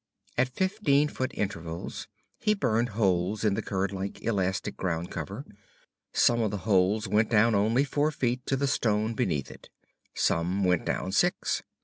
[0.35, 2.07] At fifteen foot intervals
[2.39, 5.45] he burned holes in the curd like, elastic ground cover.
[6.11, 9.69] Some of the holes went down only four feet to the stone beneath it.
[10.15, 11.61] Some went down six.